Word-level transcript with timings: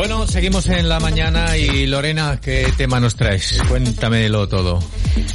Bueno, 0.00 0.26
seguimos 0.26 0.66
en 0.70 0.88
la 0.88 0.98
mañana 0.98 1.58
y 1.58 1.86
Lorena, 1.86 2.40
¿qué 2.42 2.72
tema 2.74 3.00
nos 3.00 3.16
traes? 3.16 3.62
Cuéntamelo 3.68 4.48
todo. 4.48 4.82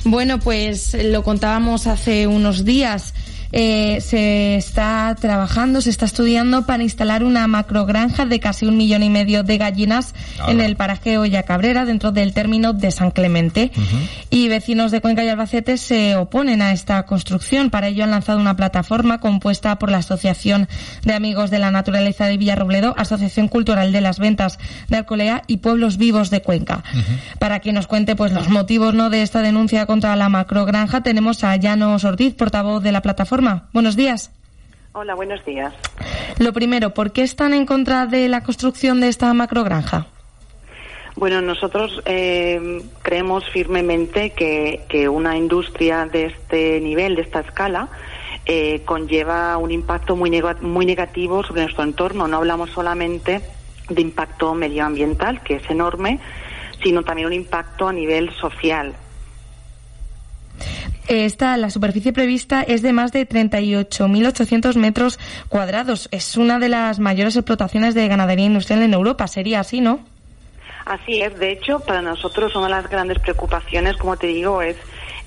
Bueno, 0.05 0.39
pues 0.39 0.97
lo 1.04 1.21
contábamos 1.21 1.86
hace 1.86 2.26
unos 2.26 2.65
días. 2.65 3.13
Eh, 3.52 4.00
se 4.02 4.55
está 4.55 5.15
trabajando, 5.20 5.81
se 5.81 5.90
está 5.90 6.05
estudiando 6.05 6.65
para 6.65 6.84
instalar 6.84 7.24
una 7.24 7.47
macrogranja 7.47 8.26
de 8.26 8.40
casi 8.40 8.65
un 8.65 8.78
millón 8.78 9.04
y 9.04 9.10
medio 9.10 9.44
de 9.44 9.58
gallinas 9.58 10.13
en 10.47 10.62
el 10.62 10.76
paraje 10.76 11.18
Olla 11.18 11.44
Cabrera, 11.44 11.86
dentro 11.86 12.12
del 12.12 12.33
término 12.33 12.73
de 12.73 12.92
San 12.92 13.12
Clemente. 13.12 13.72
Y 14.29 14.47
vecinos 14.47 14.92
de 14.92 15.01
Cuenca 15.01 15.23
y 15.23 15.29
Albacete 15.29 15.78
se 15.78 16.16
oponen 16.16 16.62
a 16.62 16.73
esta 16.73 17.04
construcción. 17.04 17.70
Para 17.70 17.88
ello 17.88 18.04
han 18.04 18.12
lanzado 18.12 18.40
una 18.40 18.55
plataforma 18.55 19.20
compuesta 19.20 19.77
por 19.77 19.91
la 19.91 19.98
Asociación 19.98 20.68
de 21.04 21.14
Amigos 21.14 21.50
de 21.50 21.59
la 21.59 21.72
Naturaleza 21.72 22.26
de 22.26 22.38
Villarrobledo, 22.38 22.94
Asociación 22.98 23.48
Cultural 23.48 23.91
de 23.91 24.02
las 24.02 24.20
Ventas 24.20 24.59
de 24.90 24.98
Alcolea 24.98 25.44
y 25.48 25.58
Pueblos 25.58 25.98
Vivos 25.98 26.30
de 26.30 26.41
Cuenca. 26.41 26.84
Para 27.40 27.59
que 27.59 27.73
nos 27.73 27.88
cuente 27.88 28.16
pues 28.16 28.32
los 28.32 28.50
motivos 28.50 28.94
no 28.94 29.09
de 29.09 29.22
esta 29.22 29.41
denuncia 29.41 29.86
contra 29.86 30.16
la 30.16 30.30
macrogranja, 30.30 31.02
tenemos 31.02 31.44
a 31.44 31.55
Llanos 31.55 32.04
Ortiz, 32.04 32.34
portavoz 32.34 32.84
de 32.84 32.91
la 32.91 33.02
plataforma. 33.02 33.45
Buenos 33.73 33.95
días. 33.95 34.31
Hola, 34.94 35.13
buenos 35.13 35.44
días. 35.45 35.73
Lo 36.40 36.53
primero, 36.53 36.94
¿por 36.94 37.12
qué 37.12 37.23
están 37.23 37.53
en 37.53 37.66
contra 37.66 38.05
de 38.05 38.27
la 38.30 38.41
construcción 38.44 39.02
de 39.02 39.09
esta 39.09 39.34
macrogranja? 39.34 40.08
Bueno, 41.16 41.41
nosotros 41.41 42.02
eh, 42.05 42.81
creemos 43.02 43.48
firmemente 43.50 44.31
que, 44.31 45.08
una 45.09 45.38
industria 45.38 46.05
de 46.05 46.26
este 46.26 46.81
nivel, 46.81 47.16
de 47.16 47.22
esta 47.22 47.39
escala, 47.39 47.88
eh, 48.45 48.81
conlleva 48.84 49.58
un 49.58 49.72
impacto 49.72 50.16
muy, 50.16 50.30
muy 50.62 50.86
negativo 50.86 51.44
sobre 51.44 51.62
nuestro 51.64 51.84
entorno. 51.84 52.27
No 52.27 52.38
hablamos 52.38 52.70
solamente 52.72 53.41
de 53.89 54.02
impacto 54.02 54.53
medioambiental, 54.53 55.42
que 55.42 55.55
es 55.55 55.70
enorme, 55.70 56.20
sino 56.83 57.03
también 57.03 57.27
un 57.27 57.33
impacto 57.33 57.88
a 57.88 57.94
nivel 57.94 58.30
social. 58.36 58.94
Esta, 61.08 61.56
la 61.58 61.70
superficie 61.70 62.14
prevista 62.14 62.64
es 62.64 62.81
de 62.81 62.92
más 62.92 63.11
de 63.11 63.28
38.800 63.28 64.75
metros 64.75 65.20
cuadrados. 65.50 66.09
Es 66.11 66.36
una 66.36 66.58
de 66.58 66.70
las 66.70 67.00
mayores 67.00 67.36
explotaciones 67.36 67.94
de 67.94 68.08
ganadería 68.08 68.45
industrial 68.45 68.81
en 68.81 68.94
Europa. 68.94 69.28
Sería 69.28 69.59
así, 69.59 69.81
¿no? 69.81 70.00
Así 70.86 71.22
es. 71.22 71.38
De 71.38 71.52
hecho, 71.52 71.80
para 71.80 72.02
nosotros 72.02 72.56
una 72.56 72.66
de 72.66 72.72
las 72.72 72.89
grandes 72.89 73.20
preocupaciones, 73.20 73.98
como 73.98 74.17
te 74.17 74.28
digo, 74.28 74.61
es 74.61 74.78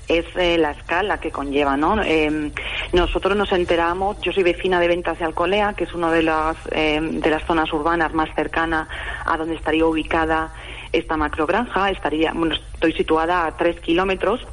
es 0.09 0.25
eh, 0.35 0.57
la 0.57 0.71
escala 0.71 1.19
que 1.19 1.29
conlleva, 1.29 1.77
¿no? 1.77 2.01
Em, 2.01 2.51
nosotros 2.93 3.37
nos 3.37 3.51
enteramos, 3.51 4.19
yo 4.21 4.33
soy 4.33 4.41
vecina 4.41 4.79
de 4.79 4.87
Ventas 4.87 5.19
de 5.19 5.25
Alcolea, 5.25 5.73
que 5.73 5.83
es 5.83 5.93
una 5.93 6.11
de 6.11 6.23
las, 6.23 6.57
em, 6.71 7.19
de 7.19 7.29
las 7.29 7.43
zonas 7.45 7.71
urbanas 7.71 8.11
más 8.13 8.27
cercanas 8.35 8.87
a 9.23 9.37
donde 9.37 9.53
estaría 9.53 9.85
ubicada 9.85 10.51
esta 10.91 11.15
macrogranja. 11.15 11.91
Estaría, 11.91 12.33
bueno, 12.33 12.55
estoy 12.55 12.93
situada 12.93 13.45
a 13.45 13.55
tres 13.55 13.79
kilómetros 13.81 14.45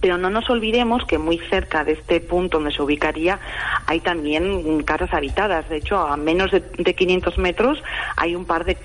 pero 0.00 0.18
no 0.18 0.30
nos 0.30 0.48
olvidemos 0.50 1.04
que 1.04 1.18
muy 1.18 1.38
cerca 1.50 1.84
de 1.84 1.92
este 1.92 2.20
punto 2.20 2.58
donde 2.58 2.72
se 2.72 2.82
ubicaría 2.82 3.38
hay 3.86 4.00
también 4.00 4.82
casas 4.82 5.12
habitadas. 5.12 5.68
De 5.68 5.76
hecho, 5.76 5.98
a 5.98 6.16
menos 6.16 6.50
de, 6.50 6.94
500 6.94 7.38
metros 7.38 7.82
hay 8.16 8.34
un 8.34 8.44
par 8.44 8.64
de, 8.64 8.76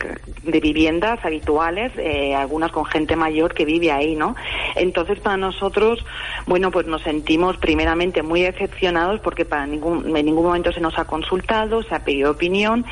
viviendas 0.43 1.23
habituales, 1.23 1.91
eh, 1.97 2.35
algunas 2.35 2.71
con 2.71 2.85
gente 2.85 3.15
mayor 3.15 3.53
que 3.53 3.65
vive 3.65 3.91
ahí, 3.91 4.15
¿no? 4.15 4.35
Entonces, 4.75 5.19
para 5.19 5.37
nosotros, 5.37 6.03
bueno, 6.45 6.71
pues 6.71 6.87
nos 6.87 7.01
sentimos 7.01 7.57
primeramente 7.57 8.23
muy 8.23 8.41
decepcionados 8.41 9.19
porque 9.19 9.45
para 9.45 9.65
ningún, 9.65 10.15
en 10.15 10.25
ningún 10.25 10.45
momento 10.45 10.71
se 10.71 10.81
nos 10.81 10.97
ha 10.97 11.05
consultado, 11.05 11.83
se 11.83 11.95
ha 11.95 12.03
pedido 12.03 12.31
opinión. 12.31 12.85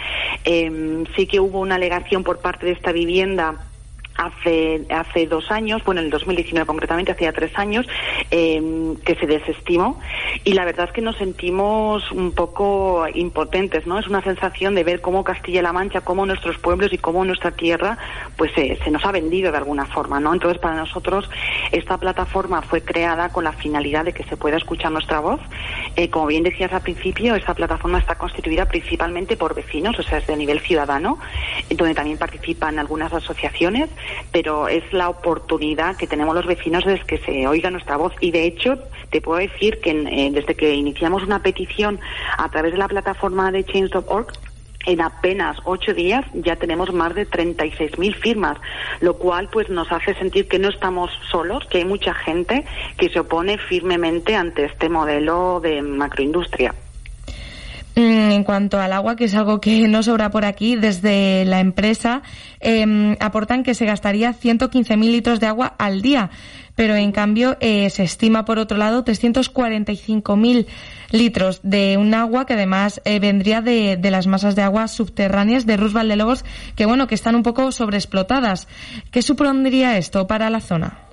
Eh, 0.46 1.04
sí 1.16 1.28
que 1.28 1.40
hubo 1.40 1.60
una 1.60 1.76
alegación 1.76 2.24
por 2.24 2.40
parte 2.40 2.66
de 2.66 2.74
esta 2.74 2.92
vivienda 2.92 3.71
hace, 4.22 4.86
hace 4.90 5.26
dos 5.26 5.50
años, 5.52 5.84
bueno, 5.84 6.02
en 6.02 6.06
el 6.06 6.12
2019 6.12 6.66
concretamente, 6.66 7.12
hacía 7.12 7.34
tres 7.34 7.58
años, 7.58 7.88
em, 8.30 8.96
que 8.98 9.16
se 9.16 9.26
desestimó. 9.26 10.00
Y 10.44 10.54
la 10.54 10.66
verdad 10.66 10.88
es 10.88 10.94
que 10.94 11.02
nos 11.02 11.18
sentimos 11.18 12.12
un 12.12 12.32
poco 12.34 13.06
impotentes, 13.14 13.88
¿no? 13.88 14.00
Es 14.00 14.08
una 14.08 14.22
sensación 14.22 14.76
de 14.76 14.84
ver 14.84 15.02
cómo 15.02 15.24
Castilla-La 15.24 15.74
Mancha, 15.74 16.02
cómo 16.02 16.26
nuestros 16.26 16.58
pueblos 16.58 16.94
y 16.94 16.98
cómo 16.98 17.26
nuestra 17.26 17.52
tierra, 17.52 17.98
pues 18.38 18.52
se 18.54 18.92
nos 18.92 19.04
ha 19.06 19.12
vendido 19.12 19.52
de 19.52 19.58
alguna 19.58 19.86
forma, 19.86 20.20
¿no? 20.20 20.34
Entonces, 20.34 20.60
para 20.60 20.76
nosotros, 20.76 21.30
esta 21.72 21.98
plataforma 21.98 22.62
fue 22.62 22.82
creada 22.82 23.30
con 23.30 23.44
la 23.44 23.54
finalidad 23.54 24.06
de 24.06 24.14
que 24.14 24.24
se 24.24 24.38
pueda 24.38 24.58
escuchar 24.58 24.92
nuestra 24.92 25.20
voz. 25.20 25.40
Eh, 25.96 26.10
como 26.10 26.28
bien 26.28 26.44
decías 26.44 26.72
al 26.74 26.82
principio, 26.82 27.36
esta 27.36 27.54
plataforma 27.54 28.00
está 28.00 28.16
constituida 28.16 28.66
principalmente 28.66 29.36
por 29.38 29.56
vecinos, 29.56 29.98
o 29.98 30.04
sea, 30.04 30.20
es 30.20 30.28
de 30.28 30.38
nivel 30.38 30.60
ciudadano, 30.60 31.18
donde 31.70 31.94
también 31.94 32.18
participan 32.18 32.80
algunas 32.80 33.12
asociaciones 33.14 33.90
pero 34.32 34.68
es 34.68 34.84
la 34.94 35.10
oportunidad 35.10 35.96
que 35.96 36.08
tenemos 36.08 36.36
los 36.36 36.46
vecinos 36.46 36.86
de 36.86 37.00
que 37.00 37.18
se 37.20 37.48
oiga 37.48 37.70
nuestra 37.70 37.98
voz. 37.98 38.14
Y 38.20 38.32
de 38.32 38.46
hecho, 38.46 38.78
te 39.10 39.22
puedo 39.22 39.40
decir 39.40 39.80
que 39.82 39.92
eh, 39.92 40.30
desde 40.32 40.56
que 40.56 40.74
iniciamos 40.74 41.24
una 41.24 41.42
petición 41.42 42.00
a 42.38 42.50
través 42.50 42.72
de 42.72 42.78
la 42.78 42.88
plataforma 42.88 43.52
de 43.52 43.64
Change.org, 43.64 44.28
en 44.86 45.02
apenas 45.02 45.58
ocho 45.64 45.94
días 45.94 46.26
ya 46.34 46.56
tenemos 46.56 46.92
más 46.94 47.14
de 47.14 47.28
36.000 47.28 48.16
firmas, 48.16 48.58
lo 49.00 49.16
cual 49.18 49.48
pues 49.52 49.70
nos 49.70 49.92
hace 49.92 50.16
sentir 50.16 50.48
que 50.48 50.60
no 50.60 50.70
estamos 50.70 51.12
solos, 51.30 51.68
que 51.68 51.80
hay 51.80 51.86
mucha 51.86 52.14
gente 52.14 52.66
que 52.98 53.10
se 53.10 53.20
opone 53.20 53.58
firmemente 53.58 54.36
ante 54.36 54.66
este 54.66 54.90
modelo 54.90 55.60
de 55.60 55.82
macroindustria. 55.82 56.74
Mm, 57.96 58.32
en 58.32 58.44
cuanto 58.46 58.80
al 58.80 58.94
agua, 58.94 59.18
que 59.18 59.26
es 59.26 59.36
algo 59.36 59.60
que 59.60 59.88
no 59.90 60.02
sobra 60.02 60.32
por 60.32 60.46
aquí, 60.46 60.78
desde 60.78 61.44
la 61.44 61.60
empresa 61.60 62.22
em, 62.62 63.18
aportan 63.20 63.64
que 63.64 63.74
se 63.74 63.86
gastaría 63.86 64.34
115.000 64.34 65.12
litros 65.12 65.42
de 65.42 65.48
agua 65.48 65.76
al 65.78 66.02
día, 66.02 66.30
pero 66.76 66.96
en 66.96 67.12
cambio 67.12 67.58
eh, 67.60 67.90
se 67.90 68.04
estima 68.04 68.46
por 68.46 68.60
otro 68.60 68.78
lado 68.78 69.04
345.000 69.04 70.68
litros 71.12 71.60
de 71.64 71.98
un 71.98 72.14
agua 72.14 72.46
que 72.46 72.54
además 72.54 73.02
eh, 73.04 73.20
vendría 73.20 73.60
de, 73.60 73.98
de, 73.98 74.12
las 74.12 74.26
masas 74.26 74.56
de 74.56 74.62
agua 74.62 74.88
subterráneas 74.88 75.66
de 75.66 75.76
Roosevelt 75.76 76.10
de 76.10 76.16
Lobos, 76.16 76.46
que 76.78 76.86
bueno, 76.86 77.08
que 77.08 77.16
están 77.16 77.36
un 77.36 77.44
poco 77.44 77.74
sobreexplotadas. 77.74 78.70
¿Qué 79.12 79.22
supondría 79.22 79.98
esto 79.98 80.28
para 80.28 80.50
la 80.50 80.62
zona? 80.62 81.11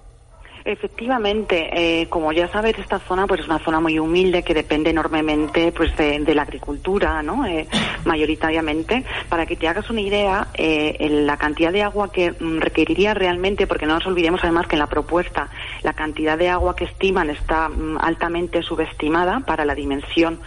Efectivamente, 0.70 1.70
eh, 1.72 2.08
como 2.10 2.30
ya 2.30 2.46
sabes, 2.48 2.78
esta 2.78 2.98
zona 2.98 3.26
pues 3.26 3.40
es 3.40 3.46
una 3.46 3.58
zona 3.58 3.80
muy 3.80 3.98
humilde 3.98 4.42
que 4.42 4.52
depende 4.52 4.90
enormemente 4.90 5.72
pues 5.72 5.96
de, 5.96 6.34
la 6.34 6.42
agricultura, 6.42 7.22
¿no? 7.22 7.46
Eh, 7.46 7.66
mayoritariamente. 8.04 9.02
Para 9.30 9.46
que 9.46 9.56
te 9.56 9.66
hagas 9.66 9.88
una 9.88 10.02
idea, 10.02 10.48
eh, 10.52 11.08
la 11.24 11.38
cantidad 11.38 11.72
de 11.72 11.82
agua 11.82 12.12
que 12.12 12.32
mm, 12.32 12.58
requeriría 12.58 13.14
realmente, 13.14 13.66
porque 13.66 13.86
no 13.86 13.94
nos 13.94 14.06
olvidemos 14.06 14.40
además 14.42 14.66
que 14.66 14.74
en 14.74 14.80
la 14.80 14.88
propuesta 14.88 15.48
la 15.82 15.94
cantidad 15.94 16.36
de 16.36 16.50
agua 16.50 16.76
que 16.76 16.84
estiman 16.84 17.30
está 17.30 17.70
mm, 17.70 17.96
altamente 18.02 18.62
subestimada 18.62 19.40
para 19.40 19.64
la 19.64 19.74
dimensión 19.74 20.38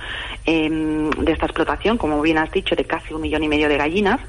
em, 0.45 1.09
de 1.09 1.31
esta 1.31 1.47
explotación, 1.47 1.97
como 1.97 2.21
bien 2.21 2.37
has 2.37 2.51
dicho, 2.51 2.75
de 2.75 2.85
casi 2.85 3.11
un 3.15 3.21
millón 3.21 3.41
y 3.41 3.47
medio 3.47 3.67
de 3.67 3.77
gallinas 3.77 4.21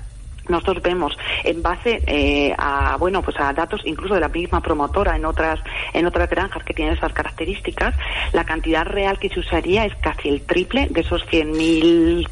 nosotros 0.48 0.82
vemos 0.82 1.16
en 1.44 1.62
base 1.62 2.02
eh, 2.06 2.54
a 2.58 2.96
bueno 2.96 3.22
pues 3.22 3.38
a 3.38 3.52
datos 3.52 3.80
incluso 3.84 4.14
de 4.14 4.20
la 4.20 4.28
misma 4.28 4.60
promotora 4.60 5.16
en 5.16 5.24
otras 5.24 5.60
en 5.92 6.06
otras 6.06 6.28
granjas 6.28 6.64
que 6.64 6.74
tienen 6.74 6.94
esas 6.94 7.12
características 7.12 7.94
la 8.32 8.44
cantidad 8.44 8.84
real 8.84 9.18
que 9.18 9.28
se 9.28 9.40
usaría 9.40 9.84
es 9.84 9.94
casi 9.96 10.28
el 10.28 10.42
triple 10.42 10.88
de 10.90 11.00
esos 11.00 11.24
100.000 11.26 12.28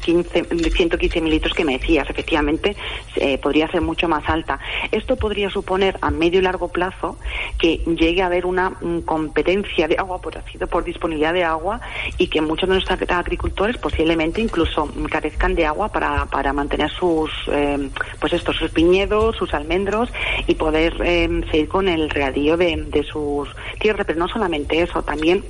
115 0.71 1.21
mil 1.21 1.31
litros 1.31 1.53
que 1.53 1.65
me 1.65 1.77
decías. 1.77 2.09
Efectivamente 2.09 2.75
eh, 3.15 3.37
podría 3.37 3.67
ser 3.69 3.81
mucho 3.81 4.07
más 4.07 4.27
alta. 4.27 4.59
Esto 4.91 5.15
podría 5.15 5.49
suponer 5.49 5.97
a 6.01 6.11
medio 6.11 6.39
y 6.39 6.43
largo 6.43 6.67
plazo 6.69 7.17
que 7.57 7.77
llegue 7.77 8.21
a 8.21 8.27
haber 8.27 8.45
una 8.45 8.69
mm, 8.69 9.01
competencia 9.01 9.87
de 9.87 9.97
agua 9.97 10.21
por 10.21 10.37
ácido 10.37 10.67
por 10.67 10.83
disponibilidad 10.83 11.33
de 11.33 11.43
agua 11.43 11.81
y 12.17 12.27
que 12.27 12.41
muchos 12.41 12.67
de 12.69 12.75
nuestros 12.75 12.99
agricultores 13.09 13.77
posiblemente 13.77 14.41
incluso 14.41 14.89
carezcan 15.09 15.55
de 15.55 15.65
agua 15.65 15.89
para, 15.89 16.25
para 16.25 16.53
mantener 16.53 16.89
sus 16.91 17.31
eh, 17.51 17.89
pues 18.19 18.33
estos 18.33 18.55
sus 18.57 18.71
piñedos, 18.71 19.35
sus 19.35 19.53
almendros 19.53 20.09
y 20.47 20.55
poder 20.55 20.95
eh, 21.03 21.27
seguir 21.51 21.67
con 21.67 21.87
el 21.87 22.09
regadío 22.09 22.57
de, 22.57 22.75
de 22.75 23.03
sus 23.03 23.49
tierras. 23.79 24.05
Pero 24.05 24.19
no 24.19 24.27
solamente 24.27 24.81
eso, 24.81 25.03
también 25.03 25.43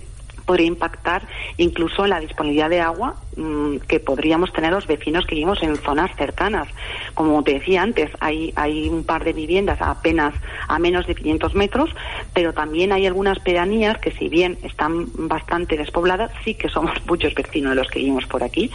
podría 0.46 0.68
impactar 0.68 1.28
incluso 1.58 2.06
la 2.08 2.20
disponibilidad 2.20 2.70
de 2.70 2.82
agua 2.82 3.16
mm, 3.36 3.78
que 3.88 4.00
podríamos 4.00 4.52
tener 4.54 4.72
los 4.72 4.88
vecinos 4.88 5.26
que 5.26 5.36
vivimos 5.36 5.62
en 5.64 5.76
zonas 5.78 6.16
cercanas. 6.16 6.68
Como 7.14 7.44
te 7.44 7.54
decía 7.54 7.82
antes, 7.82 8.10
hay, 8.20 8.54
hay 8.56 8.90
un 8.90 9.04
par 9.04 9.24
de 9.24 9.34
viviendas 9.34 9.82
apenas 9.82 10.34
a 10.68 10.80
menos 10.80 11.08
de 11.08 11.16
500 11.16 11.56
metros, 11.56 11.90
pero 12.34 12.54
también 12.54 12.92
hay 12.92 13.06
algunas 13.06 13.40
pedanías 13.40 13.98
que 14.00 14.12
si 14.12 14.30
bien 14.30 14.58
están 14.64 15.08
bastante 15.28 15.78
despobladas, 15.78 16.32
sí 16.44 16.56
que 16.56 16.70
somos 16.70 16.94
muchos 17.08 17.34
vecinos 17.34 17.72
de 17.72 17.76
los 17.76 17.90
que 17.90 18.00
vivimos 18.00 18.26
por 18.26 18.44
aquí. 18.44 18.72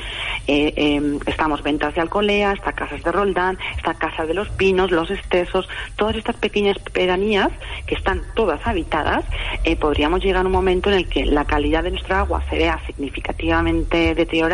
Eh, 0.47 0.73
em, 0.77 1.19
estamos 1.27 1.63
Ventas 1.63 1.95
de 1.95 2.01
Alcolea, 2.01 2.53
está 2.53 2.73
Casas 2.73 3.03
de 3.03 3.13
Roldán, 3.13 3.59
está 3.77 3.95
Casa 3.95 4.27
de 4.27 4.35
los 4.35 4.49
Pinos, 4.51 4.91
Los 4.91 5.11
Estesos, 5.11 5.69
todas 5.97 6.17
estas 6.17 6.37
pequeñas 6.37 6.79
pedanías 6.93 7.51
que 7.87 7.95
están 7.95 8.23
todas 8.35 8.65
habitadas, 8.67 9.25
eh, 9.65 9.77
podríamos 9.77 10.23
llegar 10.23 10.45
a 10.45 10.47
un 10.47 10.53
momento 10.53 10.91
en 10.91 10.97
el 10.97 11.09
que 11.09 11.25
la 11.25 11.45
calidad 11.45 11.83
de 11.83 11.91
nuestra 11.91 12.21
agua 12.21 12.43
se 12.49 12.59
vea 12.59 12.81
significativamente 12.87 14.15
deteriorada, 14.15 14.46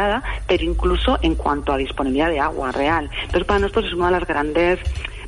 pero 0.47 0.65
incluso 0.65 1.19
en 1.23 1.35
cuanto 1.35 1.73
a 1.73 1.77
disponibilidad 1.77 2.31
de 2.31 2.41
agua 2.41 2.73
real. 2.73 3.11
Entonces, 3.15 3.45
para 3.45 3.61
nosotros 3.61 3.87
es 3.87 3.95
una 3.95 4.07
de 4.07 4.13
las 4.13 4.27
grandes 4.27 4.81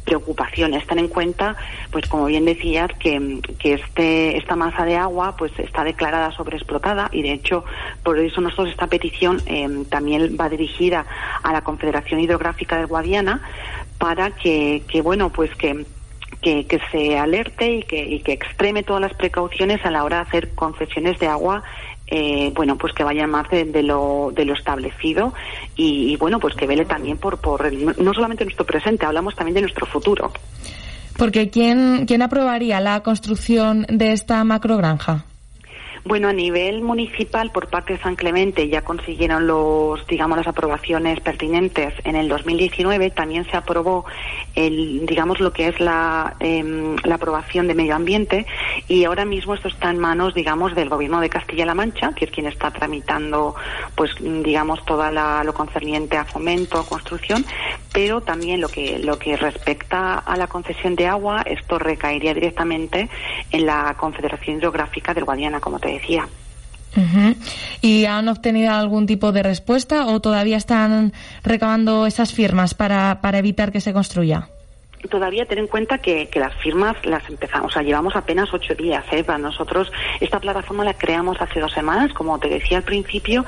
preocupaciones. 0.04 0.86
Ten 0.86 0.98
en 0.98 1.08
cuenta, 1.08 1.56
pues 1.90 2.06
como 2.06 2.26
bien 2.26 2.44
decías, 2.44 2.90
que, 2.98 3.40
que 3.58 3.74
este, 3.74 4.36
esta 4.36 4.54
masa 4.54 4.84
de 4.84 4.96
agua 4.96 5.34
pues 5.36 5.52
está 5.58 5.82
declarada 5.82 6.30
sobreexplotada 6.32 7.08
y 7.12 7.22
de 7.22 7.32
hecho 7.32 7.64
por 8.02 8.18
eso 8.18 8.40
nosotros 8.40 8.70
esta 8.70 8.86
petición 8.86 9.40
eh, 9.46 9.68
también 9.88 10.36
va 10.38 10.48
dirigida 10.48 11.06
a 11.42 11.52
la 11.52 11.62
Confederación 11.62 12.20
Hidrográfica 12.20 12.76
del 12.76 12.86
Guadiana 12.86 13.40
para 13.98 14.30
que, 14.30 14.82
que 14.88 15.00
bueno, 15.00 15.30
pues 15.30 15.54
que 15.56 15.86
que, 16.42 16.66
que, 16.66 16.78
se 16.92 17.18
alerte 17.18 17.76
y 17.76 17.82
que, 17.84 18.04
y 18.04 18.20
que 18.20 18.32
extreme 18.32 18.82
todas 18.82 19.00
las 19.00 19.14
precauciones 19.14 19.82
a 19.86 19.90
la 19.90 20.04
hora 20.04 20.16
de 20.16 20.22
hacer 20.22 20.54
concesiones 20.54 21.18
de 21.18 21.26
agua 21.26 21.62
eh, 22.06 22.52
bueno, 22.54 22.76
pues 22.76 22.92
que 22.92 23.04
vaya 23.04 23.26
más 23.26 23.48
de, 23.50 23.82
lo, 23.82 24.30
de 24.34 24.44
lo 24.44 24.54
establecido 24.54 25.32
y, 25.76 26.16
bueno, 26.16 26.38
pues 26.38 26.54
que 26.54 26.66
vele 26.66 26.84
también 26.84 27.16
por, 27.16 27.38
por 27.38 27.72
no 27.72 28.14
solamente 28.14 28.44
nuestro 28.44 28.66
presente, 28.66 29.06
hablamos 29.06 29.34
también 29.34 29.54
de 29.54 29.62
nuestro 29.62 29.86
futuro. 29.86 30.32
Porque 31.16 31.48
¿quién, 31.50 32.06
quién 32.06 32.22
aprobaría 32.22 32.80
la 32.80 33.02
construcción 33.02 33.86
de 33.88 34.12
esta 34.12 34.42
macrogranja? 34.44 35.24
Bueno, 36.06 36.28
a 36.28 36.34
nivel 36.34 36.82
municipal, 36.82 37.50
por 37.50 37.68
parte 37.68 37.94
de 37.94 37.98
San 37.98 38.14
Clemente, 38.14 38.68
ya 38.68 38.82
consiguieron 38.82 39.46
los, 39.46 40.06
digamos, 40.06 40.36
las 40.36 40.46
aprobaciones 40.46 41.18
pertinentes 41.20 41.94
en 42.04 42.14
el 42.14 42.28
2019. 42.28 43.08
También 43.08 43.46
se 43.50 43.56
aprobó 43.56 44.04
el, 44.54 45.06
digamos, 45.06 45.40
lo 45.40 45.50
que 45.54 45.68
es 45.68 45.80
la, 45.80 46.36
em, 46.40 46.96
la 47.04 47.14
aprobación 47.14 47.68
de 47.68 47.74
medio 47.74 47.94
ambiente 47.94 48.44
y 48.86 49.04
ahora 49.04 49.24
mismo 49.24 49.54
esto 49.54 49.68
está 49.68 49.90
en 49.90 49.98
manos, 49.98 50.34
digamos, 50.34 50.74
del 50.74 50.90
Gobierno 50.90 51.20
de 51.22 51.30
Castilla-La 51.30 51.74
Mancha, 51.74 52.12
que 52.14 52.26
es 52.26 52.30
quien 52.30 52.48
está 52.48 52.70
tramitando, 52.70 53.54
pues, 53.94 54.10
digamos, 54.20 54.84
toda 54.84 55.10
la, 55.10 55.42
lo 55.42 55.54
concerniente 55.54 56.18
a 56.18 56.26
fomento, 56.26 56.78
a 56.78 56.86
construcción, 56.86 57.46
pero 57.94 58.20
también 58.20 58.60
lo 58.60 58.68
que, 58.68 58.98
lo 58.98 59.20
que 59.20 59.36
respecta 59.36 60.18
a 60.18 60.36
la 60.36 60.48
concesión 60.48 60.96
de 60.96 61.06
agua, 61.06 61.42
esto 61.42 61.78
recaería 61.78 62.34
directamente 62.34 63.08
en 63.52 63.66
la 63.66 63.94
Confederación 63.96 64.56
Hidrográfica 64.56 65.14
del 65.14 65.24
Guadiana, 65.24 65.60
como 65.60 65.78
te 65.78 65.92
decía. 65.92 66.28
¿Y 67.80 68.04
han 68.04 68.28
obtenido 68.28 68.72
algún 68.72 69.06
tipo 69.06 69.30
de 69.30 69.44
respuesta 69.44 70.06
o 70.06 70.20
todavía 70.20 70.56
están 70.56 71.12
recabando 71.44 72.06
esas 72.06 72.32
firmas 72.32 72.74
para, 72.74 73.20
para 73.20 73.38
evitar 73.38 73.70
que 73.70 73.80
se 73.80 73.92
construya? 73.92 74.48
Todavía 75.08 75.46
ten 75.46 75.58
en 75.58 75.66
cuenta 75.66 75.98
que, 75.98 76.28
que, 76.28 76.40
las 76.40 76.54
firmas 76.56 76.96
las 77.04 77.28
empezamos, 77.28 77.70
o 77.70 77.72
sea, 77.72 77.82
llevamos 77.82 78.16
apenas 78.16 78.52
ocho 78.52 78.74
días. 78.74 79.04
¿eh? 79.12 79.24
Para 79.24 79.38
nosotros 79.38 79.90
esta 80.20 80.40
plataforma 80.40 80.84
la 80.84 80.94
creamos 80.94 81.40
hace 81.40 81.60
dos 81.60 81.72
semanas, 81.72 82.12
como 82.12 82.38
te 82.38 82.48
decía 82.48 82.78
al 82.78 82.84
principio, 82.84 83.44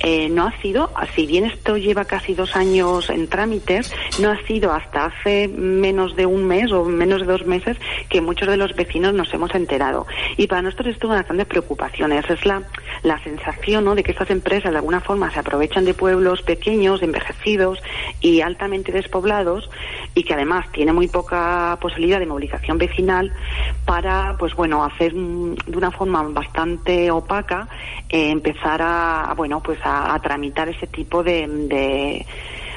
eh, 0.00 0.28
no 0.28 0.46
ha 0.46 0.60
sido, 0.60 0.90
si 1.14 1.26
bien 1.26 1.44
esto 1.44 1.76
lleva 1.76 2.04
casi 2.04 2.34
dos 2.34 2.56
años 2.56 3.10
en 3.10 3.28
trámites, 3.28 3.92
no 4.20 4.30
ha 4.30 4.42
sido 4.46 4.72
hasta 4.72 5.06
hace 5.06 5.48
menos 5.48 6.16
de 6.16 6.26
un 6.26 6.44
mes 6.44 6.72
o 6.72 6.84
menos 6.84 7.20
de 7.20 7.26
dos 7.26 7.46
meses 7.46 7.76
que 8.08 8.20
muchos 8.20 8.48
de 8.48 8.56
los 8.56 8.74
vecinos 8.74 9.14
nos 9.14 9.32
hemos 9.32 9.54
enterado. 9.54 10.06
Y 10.36 10.46
para 10.46 10.62
nosotros 10.62 10.88
esto 10.88 11.06
es 11.06 11.12
una 11.12 11.22
grandes 11.22 11.46
preocupaciones. 11.46 12.28
Es 12.28 12.44
la, 12.44 12.62
la 13.02 13.22
sensación 13.22 13.84
¿no? 13.84 13.94
de 13.94 14.02
que 14.02 14.12
estas 14.12 14.30
empresas 14.30 14.72
de 14.72 14.78
alguna 14.78 15.00
forma 15.00 15.30
se 15.30 15.38
aprovechan 15.38 15.84
de 15.84 15.94
pueblos 15.94 16.42
pequeños, 16.42 17.02
envejecidos 17.02 17.82
y 18.20 18.40
altamente 18.40 18.92
despoblados 18.92 19.70
y 20.14 20.24
que 20.24 20.34
además 20.34 20.70
tienen 20.72 20.94
muy 20.94 21.08
poca 21.08 21.78
posibilidad 21.80 22.18
de 22.18 22.26
movilización 22.26 22.78
vecinal 22.78 23.32
para, 23.84 24.36
pues 24.38 24.54
bueno, 24.54 24.84
hacer 24.84 25.12
de 25.12 25.76
una 25.76 25.90
forma 25.90 26.22
bastante 26.22 27.10
opaca 27.10 27.68
eh, 28.08 28.30
empezar 28.30 28.80
a, 28.82 29.32
bueno, 29.36 29.62
pues 29.62 29.78
a, 29.84 30.18
tramitar 30.20 30.68
ese 30.68 30.86
tipo 30.86 31.22
de 31.22 32.26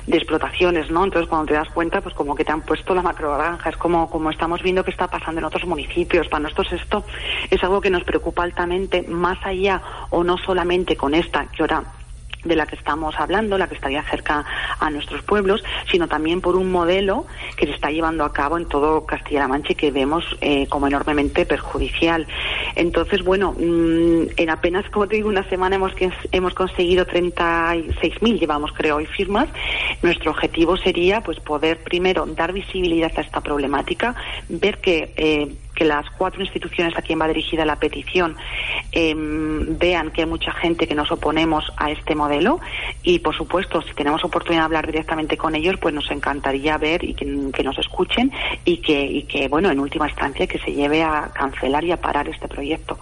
de 0.07 0.17
explotaciones, 0.17 0.89
¿no? 0.91 1.03
Entonces, 1.03 1.29
cuando 1.29 1.47
te 1.47 1.53
das 1.53 1.69
cuenta, 1.69 2.01
pues 2.01 2.13
como 2.15 2.35
que 2.35 2.43
te 2.43 2.51
han 2.51 2.61
puesto 2.61 2.93
la 2.93 3.01
macrogranja, 3.01 3.69
es 3.69 3.77
como, 3.77 4.09
como 4.09 4.29
estamos 4.29 4.61
viendo 4.61 4.83
que 4.83 4.91
está 4.91 5.07
pasando 5.07 5.39
en 5.39 5.45
otros 5.45 5.65
municipios. 5.65 6.27
Para 6.27 6.43
nosotros 6.43 6.73
esto 6.73 7.03
es 7.49 7.63
algo 7.63 7.81
que 7.81 7.89
nos 7.89 8.03
preocupa 8.03 8.43
altamente, 8.43 9.03
más 9.03 9.37
allá 9.45 9.81
o 10.09 10.23
no 10.23 10.37
solamente 10.37 10.95
con 10.95 11.13
esta, 11.13 11.45
que 11.45 11.63
ahora 11.63 11.83
de 12.43 12.55
la 12.55 12.65
que 12.65 12.75
estamos 12.75 13.15
hablando, 13.17 13.57
la 13.57 13.67
que 13.67 13.75
estaría 13.75 14.03
cerca 14.03 14.45
a 14.79 14.89
nuestros 14.89 15.21
pueblos, 15.23 15.63
sino 15.91 16.07
también 16.07 16.41
por 16.41 16.55
un 16.55 16.71
modelo 16.71 17.25
que 17.57 17.65
se 17.65 17.73
está 17.73 17.89
llevando 17.91 18.23
a 18.23 18.33
cabo 18.33 18.57
en 18.57 18.65
todo 18.65 19.05
Castilla-La 19.05 19.47
Mancha 19.47 19.73
y 19.73 19.75
que 19.75 19.91
vemos 19.91 20.25
eh, 20.41 20.67
como 20.67 20.87
enormemente 20.87 21.45
perjudicial. 21.45 22.27
Entonces, 22.75 23.23
bueno, 23.23 23.53
mm, 23.53 24.33
en 24.37 24.49
apenas, 24.49 24.89
como 24.89 25.07
te 25.07 25.15
digo, 25.15 25.29
una 25.29 25.47
semana 25.49 25.75
hemos, 25.75 25.93
hemos 26.31 26.53
conseguido 26.53 27.05
36.000, 27.05 28.39
llevamos 28.39 28.71
creo 28.73 28.97
hoy 28.97 29.05
firmas. 29.05 29.47
Nuestro 30.01 30.31
objetivo 30.31 30.77
sería 30.77 31.21
pues 31.21 31.39
poder 31.39 31.83
primero 31.83 32.25
dar 32.25 32.53
visibilidad 32.53 33.11
a 33.15 33.21
esta 33.21 33.41
problemática, 33.41 34.15
ver 34.49 34.79
que 34.79 35.13
eh, 35.15 35.55
que 35.73 35.85
las 35.85 36.09
cuatro 36.11 36.41
instituciones 36.41 36.97
a 36.97 37.01
quien 37.01 37.19
va 37.19 37.27
dirigida 37.27 37.65
la 37.65 37.75
petición 37.75 38.35
em, 38.91 39.77
vean 39.77 40.11
que 40.11 40.21
hay 40.21 40.27
mucha 40.27 40.51
gente 40.51 40.87
que 40.87 40.95
nos 40.95 41.11
oponemos 41.11 41.65
a 41.77 41.91
este 41.91 42.15
modelo 42.15 42.59
y, 43.01 43.19
por 43.19 43.35
supuesto, 43.35 43.81
si 43.81 43.93
tenemos 43.93 44.23
oportunidad 44.23 44.63
de 44.63 44.65
hablar 44.65 44.87
directamente 44.87 45.37
con 45.37 45.55
ellos, 45.55 45.75
pues 45.81 45.93
nos 45.93 46.09
encantaría 46.11 46.77
ver 46.77 47.03
y 47.03 47.13
que, 47.13 47.25
nos 47.63 47.77
escuchen 47.77 48.31
y 48.65 48.77
que, 48.77 49.47
bueno, 49.49 49.71
en 49.71 49.79
última 49.79 50.07
instancia, 50.07 50.47
que 50.47 50.59
se 50.59 50.73
lleve 50.73 51.03
a 51.03 51.29
cancelar 51.33 51.83
y 51.83 51.91
a 51.91 51.97
parar 51.97 52.27
este 52.27 52.47
proyecto. 52.47 52.97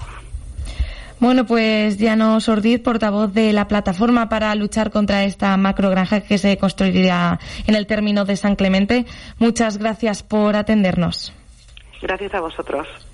Bueno, 1.21 1.45
pues 1.45 1.99
Llanos 1.99 2.49
Ordiz, 2.49 2.79
portavoz 2.79 3.31
de 3.31 3.53
la 3.53 3.67
plataforma 3.67 4.27
para 4.27 4.55
luchar 4.55 4.89
contra 4.89 5.23
esta 5.23 5.55
macrogranja 5.55 6.21
que 6.21 6.39
se 6.39 6.57
construirá 6.57 7.39
en 7.67 7.75
el 7.75 7.85
término 7.85 8.25
de 8.25 8.35
San 8.35 8.55
Clemente, 8.55 9.05
muchas 9.37 9.77
gracias 9.77 10.23
por 10.23 10.55
atendernos. 10.55 11.31
Gracias 12.01 12.33
a 12.33 12.41
vosotros. 12.41 13.10